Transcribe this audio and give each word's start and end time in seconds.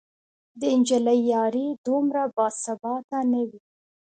د 0.59 0.61
نجلۍ 0.79 1.19
یاري 1.33 1.67
دومره 1.85 2.21
باثباته 2.35 3.19
نه 3.31 3.41
وي 3.49 3.59